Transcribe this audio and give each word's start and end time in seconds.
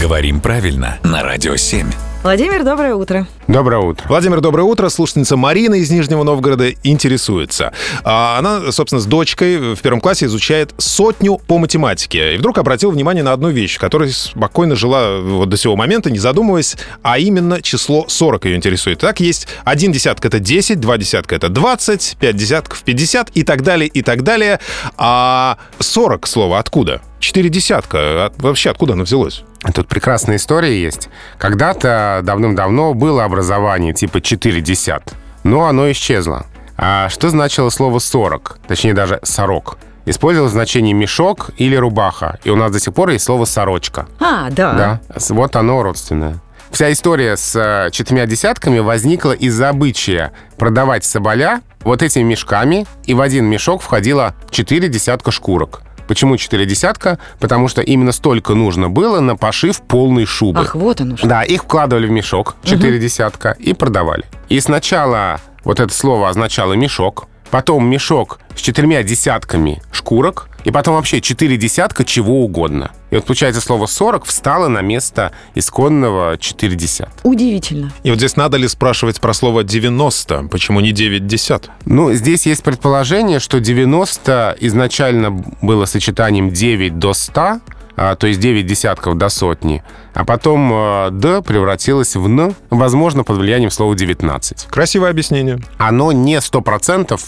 Говорим 0.00 0.40
правильно 0.40 0.98
на 1.02 1.22
Радио 1.22 1.56
7. 1.56 1.86
Владимир, 2.22 2.64
доброе 2.64 2.94
утро. 2.94 3.26
Доброе 3.48 3.80
утро. 3.80 4.06
Владимир, 4.08 4.40
доброе 4.40 4.62
утро. 4.62 4.88
Слушательница 4.88 5.36
Марина 5.36 5.74
из 5.74 5.90
Нижнего 5.90 6.22
Новгорода 6.22 6.70
интересуется. 6.82 7.72
А, 8.02 8.38
Она, 8.38 8.72
собственно, 8.72 9.00
с 9.00 9.04
дочкой 9.04 9.74
в 9.74 9.80
первом 9.80 10.00
классе 10.00 10.24
изучает 10.24 10.72
сотню 10.78 11.36
по 11.36 11.58
математике. 11.58 12.34
И 12.34 12.38
вдруг 12.38 12.56
обратила 12.56 12.90
внимание 12.90 13.22
на 13.22 13.32
одну 13.32 13.50
вещь, 13.50 13.78
которая 13.78 14.10
спокойно 14.10 14.74
жила 14.74 15.18
вот 15.20 15.50
до 15.50 15.56
сего 15.58 15.76
момента, 15.76 16.10
не 16.10 16.18
задумываясь, 16.18 16.76
а 17.02 17.18
именно 17.18 17.60
число 17.60 18.06
40 18.08 18.46
ее 18.46 18.56
интересует. 18.56 19.00
Так, 19.00 19.20
есть 19.20 19.48
один 19.64 19.92
десяток— 19.92 20.24
это 20.26 20.38
10, 20.38 20.80
два 20.80 20.96
десятка— 20.96 21.34
это 21.36 21.50
20, 21.50 22.16
пять 22.18 22.36
десятков— 22.36 22.82
50 22.84 23.30
и 23.34 23.42
так 23.42 23.62
далее, 23.62 23.88
и 23.88 24.00
так 24.02 24.22
далее. 24.22 24.60
А 24.96 25.58
40 25.78 26.26
слово 26.26 26.58
откуда? 26.58 27.02
Четыре 27.30 27.48
десятка. 27.48 28.26
От- 28.26 28.42
Вообще 28.42 28.70
откуда 28.70 28.94
оно 28.94 29.04
взялось? 29.04 29.44
Тут 29.72 29.86
прекрасная 29.86 30.34
история 30.34 30.82
есть. 30.82 31.08
Когда-то 31.38 32.22
давным-давно 32.24 32.92
было 32.92 33.22
образование 33.22 33.94
типа 33.94 34.20
4 34.20 34.60
десят, 34.60 35.12
но 35.44 35.66
оно 35.66 35.88
исчезло. 35.92 36.46
А 36.76 37.08
что 37.08 37.28
значило 37.30 37.70
слово 37.70 38.00
40? 38.00 38.58
Точнее, 38.66 38.94
даже 38.94 39.20
сорок. 39.22 39.78
Использовалось 40.06 40.50
значение 40.54 40.92
мешок 40.92 41.50
или 41.56 41.76
рубаха. 41.76 42.40
И 42.42 42.50
у 42.50 42.56
нас 42.56 42.72
до 42.72 42.80
сих 42.80 42.92
пор 42.94 43.10
есть 43.10 43.26
слово 43.26 43.44
сорочка. 43.44 44.08
А, 44.18 44.50
да. 44.50 44.72
Да, 44.74 45.00
вот 45.28 45.54
оно 45.54 45.84
родственное. 45.84 46.40
Вся 46.72 46.90
история 46.90 47.36
с 47.36 47.54
э, 47.54 47.90
четырьмя 47.92 48.26
десятками 48.26 48.80
возникла 48.80 49.32
из-за 49.32 49.68
обычая 49.68 50.32
продавать 50.58 51.04
соболя 51.04 51.60
вот 51.82 52.02
этими 52.02 52.24
мешками, 52.24 52.86
и 53.04 53.14
в 53.14 53.20
один 53.20 53.44
мешок 53.46 53.82
входило 53.82 54.34
четыре 54.50 54.88
десятка 54.88 55.30
шкурок. 55.30 55.82
Почему 56.10 56.36
четыре 56.36 56.66
десятка? 56.66 57.20
Потому 57.38 57.68
что 57.68 57.82
именно 57.82 58.10
столько 58.10 58.54
нужно 58.54 58.88
было 58.88 59.20
на 59.20 59.36
пошив 59.36 59.80
полной 59.80 60.24
шубы. 60.24 60.62
Ах, 60.62 60.74
вот 60.74 61.00
оно 61.00 61.16
что. 61.16 61.28
Да, 61.28 61.44
их 61.44 61.62
вкладывали 61.62 62.08
в 62.08 62.10
мешок, 62.10 62.56
четыре 62.64 62.98
десятка, 62.98 63.54
и 63.60 63.74
продавали. 63.74 64.24
И 64.48 64.58
сначала 64.58 65.40
вот 65.62 65.78
это 65.78 65.94
слово 65.94 66.28
означало 66.28 66.72
мешок, 66.72 67.28
потом 67.52 67.88
мешок 67.88 68.40
с 68.56 68.60
четырьмя 68.60 69.04
десятками 69.04 69.80
шкурок, 69.92 70.48
и 70.64 70.70
потом 70.70 70.94
вообще 70.96 71.20
четыре 71.20 71.56
десятка 71.56 72.04
чего 72.04 72.44
угодно. 72.44 72.92
И 73.10 73.16
вот 73.16 73.24
получается 73.24 73.60
слово 73.60 73.86
40 73.86 74.24
встало 74.24 74.68
на 74.68 74.80
место 74.80 75.32
исконного 75.54 76.38
4 76.38 76.76
десятка. 76.76 77.18
Удивительно. 77.24 77.92
И 78.02 78.10
вот 78.10 78.18
здесь 78.18 78.36
надо 78.36 78.56
ли 78.56 78.68
спрашивать 78.68 79.20
про 79.20 79.34
слово 79.34 79.64
90? 79.64 80.48
Почему 80.50 80.80
не 80.80 80.92
9 80.92 81.26
десят? 81.26 81.70
Ну, 81.86 82.12
здесь 82.12 82.46
есть 82.46 82.62
предположение, 82.62 83.40
что 83.40 83.60
90 83.60 84.56
изначально 84.60 85.30
было 85.62 85.86
сочетанием 85.86 86.50
9 86.50 86.98
до 86.98 87.14
100, 87.14 87.60
а, 87.96 88.14
то 88.16 88.26
есть 88.26 88.40
9 88.40 88.66
десятков 88.66 89.18
до 89.18 89.28
сотни, 89.28 89.82
а 90.14 90.24
потом 90.24 90.72
э, 90.72 91.08
«д» 91.10 91.42
превратилось 91.42 92.16
в 92.16 92.26
«н», 92.26 92.54
возможно, 92.70 93.24
под 93.24 93.36
влиянием 93.36 93.70
слова 93.70 93.94
19. 93.94 94.68
Красивое 94.70 95.10
объяснение. 95.10 95.60
Оно 95.76 96.10
не 96.12 96.36
100% 96.36 97.20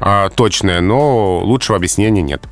а, 0.00 0.28
точное, 0.30 0.80
но 0.80 1.40
лучшего 1.40 1.76
объяснения 1.76 2.22
нет. 2.22 2.42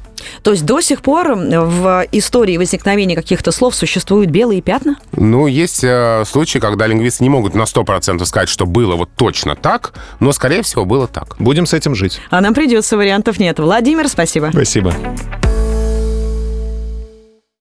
То 0.42 0.52
есть 0.52 0.64
до 0.64 0.80
сих 0.80 1.02
пор 1.02 1.34
в 1.34 2.06
истории 2.12 2.56
возникновения 2.56 3.16
каких-то 3.16 3.52
слов 3.52 3.74
существуют 3.74 4.30
белые 4.30 4.62
пятна? 4.62 4.96
Ну, 5.12 5.46
есть 5.46 5.82
э, 5.82 6.24
случаи, 6.26 6.58
когда 6.58 6.86
лингвисты 6.86 7.24
не 7.24 7.30
могут 7.30 7.54
на 7.54 7.62
100% 7.62 8.24
сказать, 8.24 8.48
что 8.48 8.66
было 8.66 8.94
вот 8.96 9.10
точно 9.16 9.56
так, 9.56 9.94
но, 10.20 10.32
скорее 10.32 10.62
всего, 10.62 10.84
было 10.84 11.08
так. 11.08 11.36
Будем 11.38 11.66
с 11.66 11.72
этим 11.72 11.94
жить. 11.94 12.20
А 12.30 12.40
нам 12.40 12.54
придется, 12.54 12.96
вариантов 12.96 13.38
нет. 13.38 13.58
Владимир, 13.58 14.08
спасибо. 14.08 14.50
Спасибо. 14.52 14.92